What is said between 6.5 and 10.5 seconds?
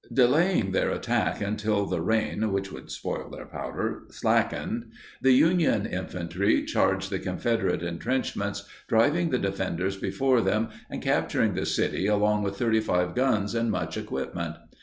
charged the Confederate entrenchments, driving the defenders before